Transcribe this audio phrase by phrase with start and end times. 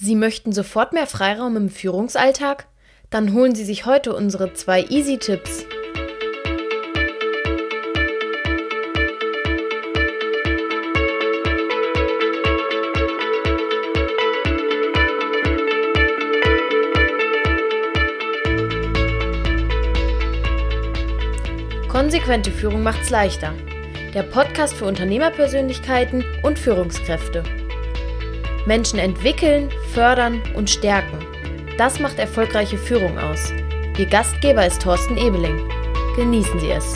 [0.00, 2.68] Sie möchten sofort mehr Freiraum im Führungsalltag?
[3.10, 5.66] Dann holen Sie sich heute unsere zwei Easy-Tipps.
[21.88, 23.52] Konsequente Führung macht's leichter.
[24.14, 27.42] Der Podcast für Unternehmerpersönlichkeiten und Führungskräfte.
[28.68, 31.24] Menschen entwickeln, fördern und stärken.
[31.78, 33.50] Das macht erfolgreiche Führung aus.
[33.96, 35.66] Ihr Gastgeber ist Thorsten Ebeling.
[36.16, 36.94] Genießen Sie es.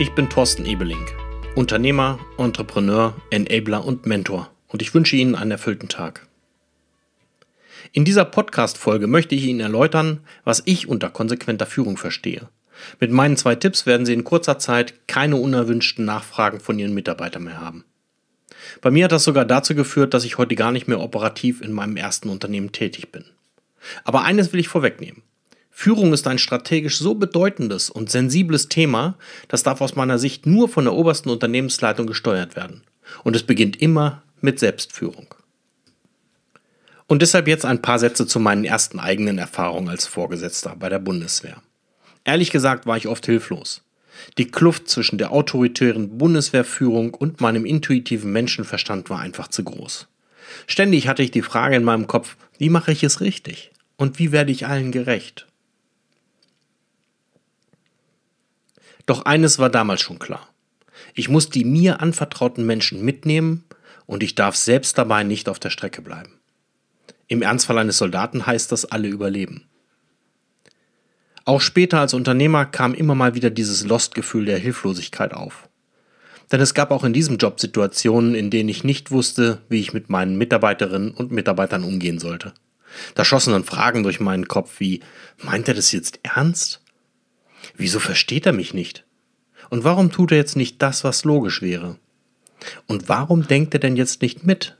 [0.00, 1.06] Ich bin Thorsten Ebeling,
[1.54, 6.26] Unternehmer, Entrepreneur, Enabler und Mentor und ich wünsche Ihnen einen erfüllten Tag.
[7.92, 12.48] In dieser Podcast-Folge möchte ich Ihnen erläutern, was ich unter konsequenter Führung verstehe
[13.00, 17.44] mit meinen zwei Tipps werden Sie in kurzer Zeit keine unerwünschten Nachfragen von Ihren Mitarbeitern
[17.44, 17.84] mehr haben.
[18.80, 21.72] Bei mir hat das sogar dazu geführt, dass ich heute gar nicht mehr operativ in
[21.72, 23.24] meinem ersten Unternehmen tätig bin.
[24.04, 25.22] Aber eines will ich vorwegnehmen.
[25.70, 29.18] Führung ist ein strategisch so bedeutendes und sensibles Thema,
[29.48, 32.82] das darf aus meiner Sicht nur von der obersten Unternehmensleitung gesteuert werden.
[33.24, 35.34] Und es beginnt immer mit Selbstführung.
[37.06, 40.98] Und deshalb jetzt ein paar Sätze zu meinen ersten eigenen Erfahrungen als Vorgesetzter bei der
[40.98, 41.62] Bundeswehr.
[42.26, 43.82] Ehrlich gesagt war ich oft hilflos.
[44.36, 50.08] Die Kluft zwischen der autoritären Bundeswehrführung und meinem intuitiven Menschenverstand war einfach zu groß.
[50.66, 53.70] Ständig hatte ich die Frage in meinem Kopf, wie mache ich es richtig?
[53.96, 55.46] Und wie werde ich allen gerecht?
[59.06, 60.48] Doch eines war damals schon klar.
[61.14, 63.62] Ich muss die mir anvertrauten Menschen mitnehmen
[64.04, 66.32] und ich darf selbst dabei nicht auf der Strecke bleiben.
[67.28, 69.68] Im Ernstfall eines Soldaten heißt das alle überleben.
[71.46, 75.68] Auch später als Unternehmer kam immer mal wieder dieses Lost-Gefühl der Hilflosigkeit auf.
[76.50, 79.92] Denn es gab auch in diesem Job Situationen, in denen ich nicht wusste, wie ich
[79.92, 82.52] mit meinen Mitarbeiterinnen und Mitarbeitern umgehen sollte.
[83.14, 85.00] Da schossen dann Fragen durch meinen Kopf wie,
[85.40, 86.82] meint er das jetzt ernst?
[87.76, 89.04] Wieso versteht er mich nicht?
[89.70, 91.96] Und warum tut er jetzt nicht das, was logisch wäre?
[92.88, 94.76] Und warum denkt er denn jetzt nicht mit?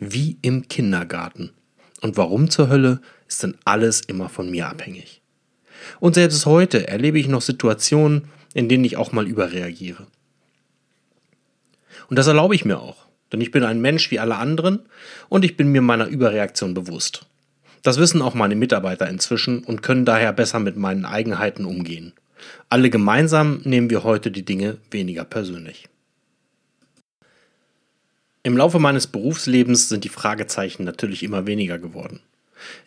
[0.00, 1.52] Wie im Kindergarten.
[2.00, 5.20] Und warum zur Hölle ist denn alles immer von mir abhängig?
[6.00, 8.24] Und selbst heute erlebe ich noch Situationen,
[8.54, 10.06] in denen ich auch mal überreagiere.
[12.08, 14.80] Und das erlaube ich mir auch, denn ich bin ein Mensch wie alle anderen
[15.28, 17.26] und ich bin mir meiner Überreaktion bewusst.
[17.82, 22.12] Das wissen auch meine Mitarbeiter inzwischen und können daher besser mit meinen Eigenheiten umgehen.
[22.68, 25.88] Alle gemeinsam nehmen wir heute die Dinge weniger persönlich.
[28.42, 32.20] Im Laufe meines Berufslebens sind die Fragezeichen natürlich immer weniger geworden.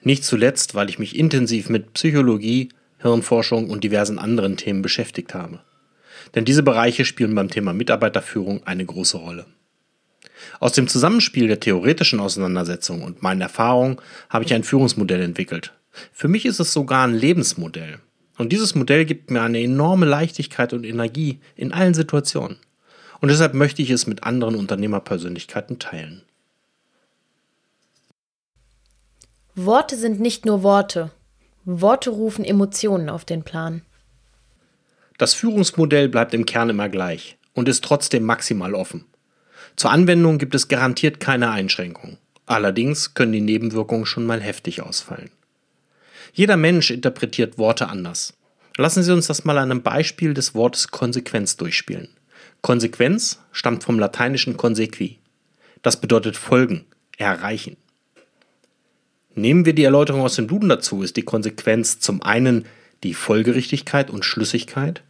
[0.01, 2.69] Nicht zuletzt, weil ich mich intensiv mit Psychologie,
[2.99, 5.59] Hirnforschung und diversen anderen Themen beschäftigt habe.
[6.35, 9.45] Denn diese Bereiche spielen beim Thema Mitarbeiterführung eine große Rolle.
[10.59, 13.97] Aus dem Zusammenspiel der theoretischen Auseinandersetzung und meinen Erfahrungen
[14.29, 15.73] habe ich ein Führungsmodell entwickelt.
[16.11, 17.99] Für mich ist es sogar ein Lebensmodell.
[18.37, 22.57] Und dieses Modell gibt mir eine enorme Leichtigkeit und Energie in allen Situationen.
[23.19, 26.21] Und deshalb möchte ich es mit anderen Unternehmerpersönlichkeiten teilen.
[29.55, 31.09] Worte sind nicht nur Worte.
[31.69, 33.81] Worte rufen Emotionen auf den Plan.
[35.17, 39.03] Das Führungsmodell bleibt im Kern immer gleich und ist trotzdem maximal offen.
[39.75, 42.19] Zur Anwendung gibt es garantiert keine Einschränkungen.
[42.45, 45.29] Allerdings können die Nebenwirkungen schon mal heftig ausfallen.
[46.31, 48.33] Jeder Mensch interpretiert Worte anders.
[48.77, 52.07] Lassen Sie uns das mal an einem Beispiel des Wortes Konsequenz durchspielen.
[52.61, 55.19] Konsequenz stammt vom lateinischen consequi.
[55.81, 56.85] Das bedeutet folgen,
[57.17, 57.75] erreichen.
[59.37, 62.65] Nehmen wir die Erläuterung aus dem Duden dazu, ist die Konsequenz zum einen
[63.03, 65.03] die Folgerichtigkeit und Schlüssigkeit,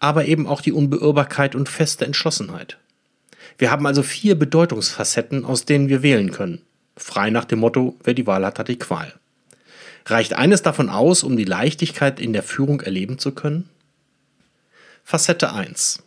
[0.00, 2.76] aber eben auch die Unbeirrbarkeit und feste Entschlossenheit.
[3.56, 6.60] Wir haben also vier Bedeutungsfacetten, aus denen wir wählen können.
[6.94, 9.14] Frei nach dem Motto, wer die Wahl hat, hat die Qual.
[10.04, 13.70] Reicht eines davon aus, um die Leichtigkeit in der Führung erleben zu können?
[15.04, 16.02] Facette 1.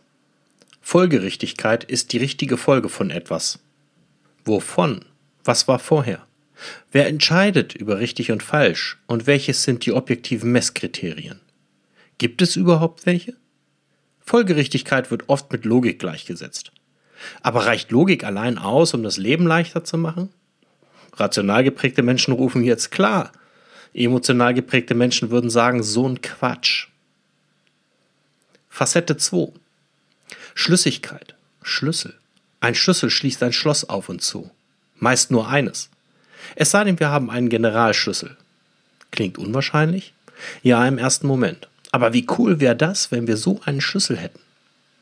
[0.80, 3.58] Folgerichtigkeit ist die richtige Folge von etwas.
[4.44, 5.04] Wovon?
[5.42, 6.24] Was war vorher?
[6.92, 11.40] Wer entscheidet über richtig und falsch und welches sind die objektiven Messkriterien?
[12.18, 13.34] Gibt es überhaupt welche?
[14.20, 16.72] Folgerichtigkeit wird oft mit Logik gleichgesetzt.
[17.42, 20.30] Aber reicht Logik allein aus, um das Leben leichter zu machen?
[21.14, 23.32] Rational geprägte Menschen rufen jetzt klar.
[23.92, 26.88] Emotional geprägte Menschen würden sagen, so ein Quatsch.
[28.68, 29.52] Facette 2.
[30.54, 31.34] Schlüssigkeit.
[31.62, 32.14] Schlüssel.
[32.60, 34.50] Ein Schlüssel schließt ein Schloss auf und zu.
[34.96, 35.90] Meist nur eines.
[36.56, 38.36] Es sei denn, wir haben einen Generalschlüssel.
[39.10, 40.12] Klingt unwahrscheinlich?
[40.62, 41.68] Ja, im ersten Moment.
[41.92, 44.40] Aber wie cool wäre das, wenn wir so einen Schlüssel hätten?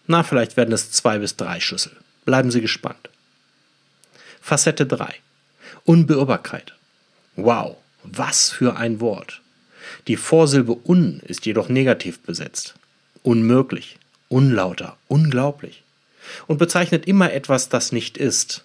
[0.06, 1.92] Na, vielleicht werden es zwei bis drei Schlüssel.
[2.24, 3.08] Bleiben Sie gespannt.
[4.40, 5.14] Facette 3.
[5.84, 6.74] Unbeirrbarkeit.
[7.36, 9.40] Wow, was für ein Wort.
[10.08, 12.74] Die Vorsilbe un ist jedoch negativ besetzt.
[13.22, 13.98] Unmöglich,
[14.28, 15.82] unlauter, unglaublich.
[16.46, 18.64] Und bezeichnet immer etwas, das nicht ist.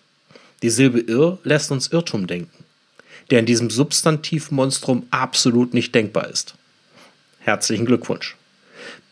[0.64, 2.66] Die Silbe irr lässt uns Irrtum denken,
[3.30, 6.56] der in diesem Substantivmonstrum absolut nicht denkbar ist.
[7.40, 8.36] Herzlichen Glückwunsch.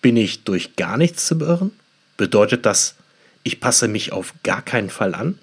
[0.01, 1.71] Bin ich durch gar nichts zu beirren?
[2.17, 2.95] Bedeutet das,
[3.43, 5.39] ich passe mich auf gar keinen Fall an?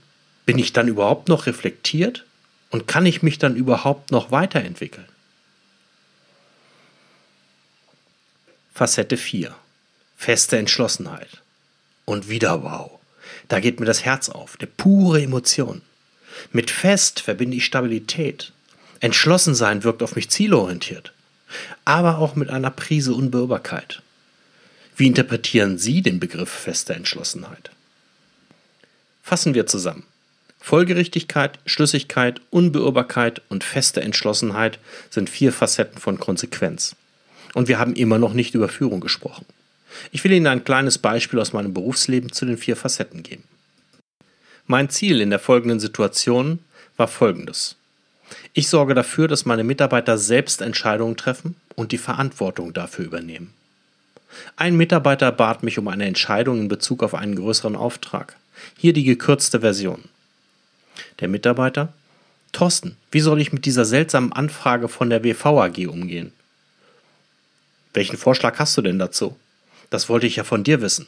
[0.46, 2.24] Bin ich dann überhaupt noch reflektiert?
[2.70, 5.06] Und kann ich mich dann überhaupt noch weiterentwickeln?
[8.74, 9.54] Facette 4.
[10.16, 11.42] Feste Entschlossenheit.
[12.04, 12.98] Und wieder wow.
[13.48, 14.56] Da geht mir das Herz auf.
[14.58, 15.82] Eine pure Emotion.
[16.52, 18.52] Mit fest verbinde ich Stabilität.
[19.00, 21.12] Entschlossensein wirkt auf mich zielorientiert.
[21.84, 24.02] Aber auch mit einer Prise Unbeirrbarkeit.
[24.96, 27.70] Wie interpretieren Sie den Begriff feste Entschlossenheit?
[29.22, 30.04] Fassen wir zusammen.
[30.60, 34.78] Folgerichtigkeit, Schlüssigkeit, Unbeirrbarkeit und feste Entschlossenheit
[35.10, 36.94] sind vier Facetten von Konsequenz.
[37.54, 39.44] Und wir haben immer noch nicht über Führung gesprochen.
[40.12, 43.44] Ich will Ihnen ein kleines Beispiel aus meinem Berufsleben zu den vier Facetten geben.
[44.66, 46.60] Mein Ziel in der folgenden Situation
[46.96, 47.76] war folgendes.
[48.54, 53.52] Ich sorge dafür, dass meine Mitarbeiter selbst Entscheidungen treffen und die Verantwortung dafür übernehmen.
[54.56, 58.36] Ein Mitarbeiter bat mich um eine Entscheidung in Bezug auf einen größeren Auftrag.
[58.78, 60.04] Hier die gekürzte Version.
[61.20, 61.92] Der Mitarbeiter?
[62.52, 66.32] Thorsten, wie soll ich mit dieser seltsamen Anfrage von der WV AG umgehen?
[67.94, 69.36] Welchen Vorschlag hast du denn dazu?
[69.90, 71.06] Das wollte ich ja von dir wissen.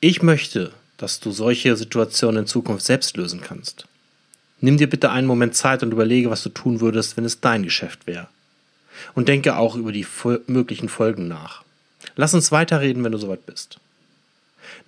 [0.00, 3.86] Ich möchte, dass du solche Situationen in Zukunft selbst lösen kannst.
[4.60, 7.62] Nimm dir bitte einen Moment Zeit und überlege, was du tun würdest, wenn es dein
[7.62, 8.28] Geschäft wäre.
[9.14, 10.06] Und denke auch über die
[10.48, 11.62] möglichen Folgen nach.
[12.16, 13.78] Lass uns weiterreden, wenn du soweit bist.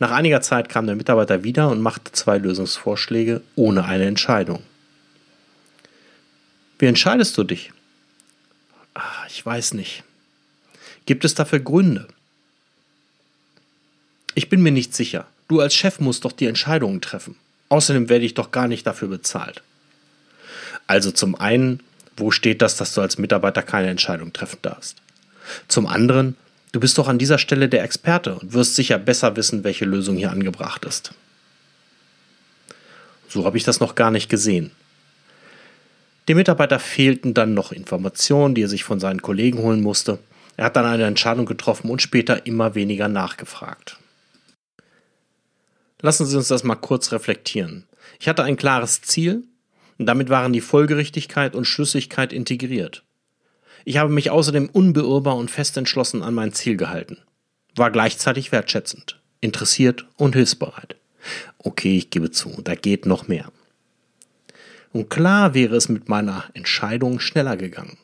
[0.00, 4.64] Nach einiger Zeit kam der Mitarbeiter wieder und machte zwei Lösungsvorschläge ohne eine Entscheidung.
[6.80, 7.72] Wie entscheidest du dich?
[8.94, 10.02] Ach, ich weiß nicht.
[11.06, 12.08] Gibt es dafür Gründe?
[14.34, 15.26] Ich bin mir nicht sicher.
[15.50, 17.36] Du als Chef musst doch die Entscheidungen treffen.
[17.68, 19.62] Außerdem werde ich doch gar nicht dafür bezahlt.
[20.86, 21.80] Also zum einen,
[22.16, 24.96] wo steht das, dass du als Mitarbeiter keine Entscheidung treffen darfst?
[25.68, 26.36] Zum anderen,
[26.72, 30.16] Du bist doch an dieser Stelle der Experte und wirst sicher besser wissen, welche Lösung
[30.16, 31.12] hier angebracht ist.
[33.28, 34.70] So habe ich das noch gar nicht gesehen.
[36.28, 40.20] Dem Mitarbeiter fehlten dann noch Informationen, die er sich von seinen Kollegen holen musste.
[40.56, 43.98] Er hat dann eine Entscheidung getroffen und später immer weniger nachgefragt.
[46.00, 47.86] Lassen Sie uns das mal kurz reflektieren.
[48.18, 49.44] Ich hatte ein klares Ziel
[49.98, 53.04] und damit waren die Folgerichtigkeit und Schlüssigkeit integriert.
[53.84, 57.18] Ich habe mich außerdem unbeirrbar und fest entschlossen an mein Ziel gehalten.
[57.76, 60.96] War gleichzeitig wertschätzend, interessiert und hilfsbereit.
[61.58, 63.52] Okay, ich gebe zu, da geht noch mehr.
[64.92, 67.98] Und klar wäre es mit meiner Entscheidung schneller gegangen.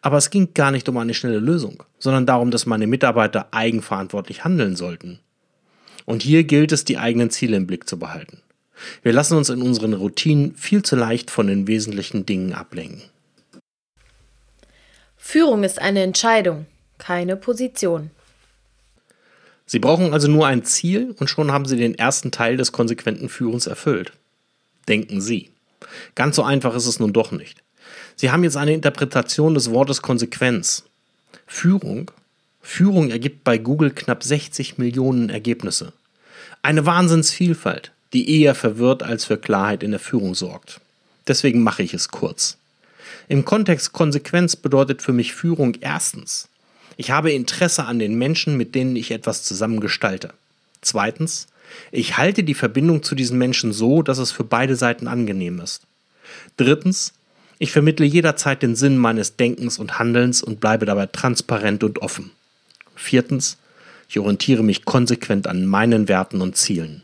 [0.00, 4.44] Aber es ging gar nicht um eine schnelle Lösung, sondern darum, dass meine Mitarbeiter eigenverantwortlich
[4.44, 5.20] handeln sollten.
[6.08, 8.40] Und hier gilt es, die eigenen Ziele im Blick zu behalten.
[9.02, 13.02] Wir lassen uns in unseren Routinen viel zu leicht von den wesentlichen Dingen ablenken.
[15.18, 16.64] Führung ist eine Entscheidung,
[16.96, 18.10] keine Position.
[19.66, 23.28] Sie brauchen also nur ein Ziel und schon haben Sie den ersten Teil des konsequenten
[23.28, 24.12] Führens erfüllt.
[24.88, 25.50] Denken Sie.
[26.14, 27.62] Ganz so einfach ist es nun doch nicht.
[28.16, 30.84] Sie haben jetzt eine Interpretation des Wortes Konsequenz.
[31.46, 32.10] Führung.
[32.62, 35.92] Führung ergibt bei Google knapp 60 Millionen Ergebnisse.
[36.62, 40.80] Eine Wahnsinnsvielfalt, die eher verwirrt als für Klarheit in der Führung sorgt.
[41.26, 42.58] Deswegen mache ich es kurz.
[43.28, 46.48] Im Kontext Konsequenz bedeutet für mich Führung erstens,
[46.96, 50.34] ich habe Interesse an den Menschen, mit denen ich etwas zusammen gestalte.
[50.80, 51.46] Zweitens,
[51.92, 55.82] ich halte die Verbindung zu diesen Menschen so, dass es für beide Seiten angenehm ist.
[56.56, 57.12] Drittens,
[57.58, 62.32] ich vermittle jederzeit den Sinn meines Denkens und Handelns und bleibe dabei transparent und offen.
[62.96, 63.58] Viertens,
[64.08, 67.02] ich orientiere mich konsequent an meinen Werten und Zielen.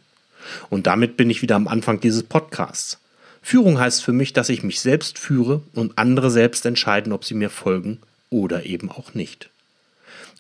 [0.71, 2.99] Und damit bin ich wieder am Anfang dieses Podcasts.
[3.43, 7.35] Führung heißt für mich, dass ich mich selbst führe und andere selbst entscheiden, ob sie
[7.35, 7.99] mir folgen
[8.31, 9.51] oder eben auch nicht.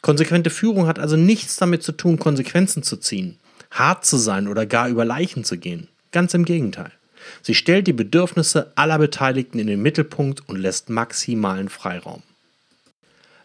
[0.01, 3.39] Konsequente Führung hat also nichts damit zu tun, Konsequenzen zu ziehen,
[3.71, 5.89] hart zu sein oder gar über Leichen zu gehen.
[6.13, 6.93] Ganz im Gegenteil.
[7.43, 12.23] Sie stellt die Bedürfnisse aller Beteiligten in den Mittelpunkt und lässt maximalen Freiraum.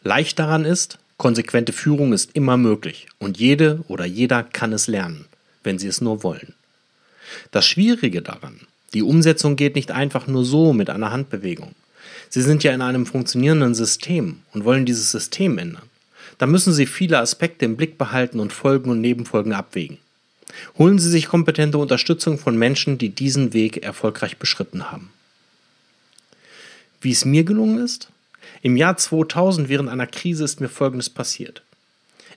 [0.04, 5.26] Leicht daran ist, konsequente Führung ist immer möglich und jede oder jeder kann es lernen,
[5.64, 6.56] wenn sie es nur wollen.
[7.52, 8.62] Das Schwierige daran
[8.94, 11.76] die Umsetzung geht nicht einfach nur so mit einer Handbewegung.
[12.30, 15.84] Sie sind ja in einem funktionierenden System und wollen dieses System ändern.
[16.38, 19.98] Da müssen Sie viele Aspekte im Blick behalten und Folgen und Nebenfolgen abwägen.
[20.78, 25.12] Holen Sie sich kompetente Unterstützung von Menschen, die diesen Weg erfolgreich beschritten haben.
[27.02, 28.10] Wie es mir gelungen ist?
[28.62, 31.62] Im Jahr 2000 während einer Krise ist mir Folgendes passiert.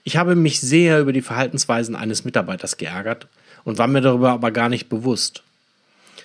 [0.03, 3.27] Ich habe mich sehr über die Verhaltensweisen eines Mitarbeiters geärgert
[3.63, 5.43] und war mir darüber aber gar nicht bewusst.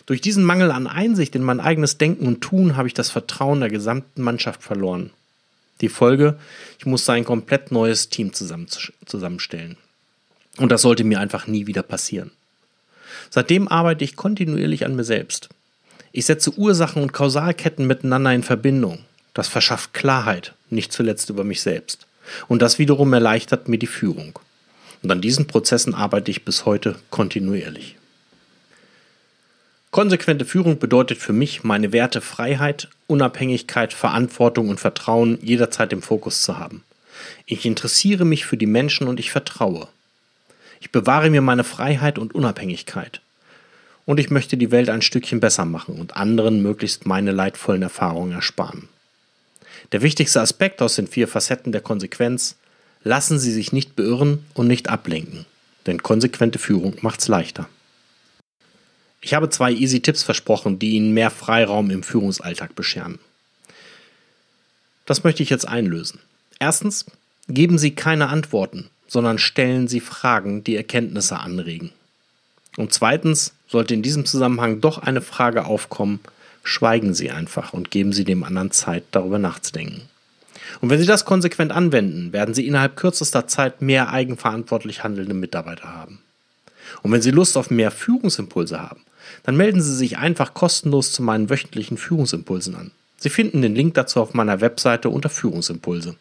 [0.07, 3.61] Durch diesen Mangel an Einsicht in mein eigenes Denken und Tun habe ich das Vertrauen
[3.61, 5.11] der gesamten Mannschaft verloren.
[5.81, 6.39] Die Folge,
[6.79, 9.77] ich musste ein komplett neues Team zusammenstellen.
[10.57, 12.33] Und das sollte mir einfach nie wieder passieren.
[13.31, 15.51] Seitdem arbeite ich kontinuierlich an mir selbst.
[16.11, 19.01] Ich setze Ursachen und Kausalketten miteinander in Verbindung.
[19.39, 22.09] Das verschafft Klarheit, nicht zuletzt über mich selbst.
[22.49, 24.37] Und das wiederum erleichtert mir die Führung.
[25.01, 27.95] Und an diesen Prozessen arbeite ich bis heute kontinuierlich.
[29.93, 36.43] Konsequente Führung bedeutet für mich, meine Werte Freiheit, Unabhängigkeit, Verantwortung und Vertrauen jederzeit im Fokus
[36.43, 36.83] zu haben.
[37.47, 39.87] Ich interessiere mich für die Menschen und ich vertraue.
[40.81, 43.21] Ich bewahre mir meine Freiheit und Unabhängigkeit.
[44.05, 48.33] Und ich möchte die Welt ein Stückchen besser machen und anderen möglichst meine leidvollen Erfahrungen
[48.33, 48.89] ersparen.
[49.93, 52.57] Der wichtigste Aspekt aus den vier Facetten der Konsequenz,
[53.05, 55.47] lassen Sie sich nicht beirren und nicht ablenken,
[55.87, 57.69] denn konsequente Führung macht's leichter.
[59.21, 63.19] Ich habe zwei Easy Tipps versprochen, die Ihnen mehr Freiraum im Führungsalltag bescheren.
[65.07, 66.21] Das möchte ich jetzt einlösen.
[66.59, 67.07] Erstens,
[67.49, 71.93] geben Sie keine Antworten, sondern stellen Sie Fragen, die Erkenntnisse anregen.
[72.77, 76.21] Und zweitens, sollte in diesem Zusammenhang doch eine Frage aufkommen,
[76.69, 80.03] schweigen Sie einfach und geben Sie dem anderen Zeit, darüber nachzudenken.
[80.81, 85.95] Und wenn Sie das konsequent anwenden, werden Sie innerhalb kürzester Zeit mehr eigenverantwortlich handelnde Mitarbeiter
[85.95, 86.21] haben.
[87.03, 89.01] Und wenn Sie Lust auf mehr Führungsimpulse haben,
[89.43, 92.91] dann melden Sie sich einfach kostenlos zu meinen wöchentlichen Führungsimpulsen an.
[93.17, 96.17] Sie finden den Link dazu auf meiner Webseite unter Führungsimpulse.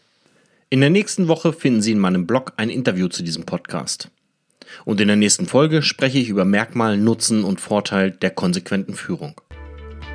[0.69, 4.09] In der nächsten Woche finden Sie in meinem Blog ein Interview zu diesem Podcast.
[4.85, 9.35] Und in der nächsten Folge spreche ich über Merkmal, Nutzen und Vorteil der konsequenten Führung.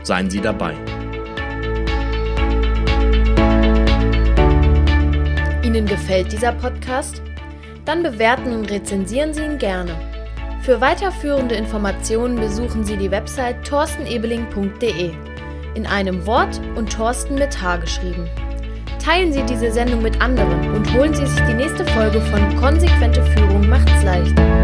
[0.02, 0.74] Seien Sie dabei.
[5.62, 7.22] Ihnen gefällt dieser Podcast?
[7.84, 9.94] Dann bewerten und rezensieren Sie ihn gerne.
[10.62, 15.12] Für weiterführende Informationen besuchen Sie die Website torstenebeling.de.
[15.74, 18.28] In einem Wort und Thorsten mit H geschrieben.
[19.04, 23.22] Teilen Sie diese Sendung mit anderen und holen Sie sich die nächste Folge von Konsequente
[23.22, 24.61] Führung macht's leicht.